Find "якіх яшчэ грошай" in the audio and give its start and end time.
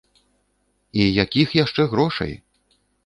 1.23-2.33